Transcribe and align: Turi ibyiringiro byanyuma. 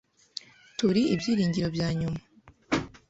Turi 0.77 1.01
ibyiringiro 1.13 1.67
byanyuma. 1.75 2.19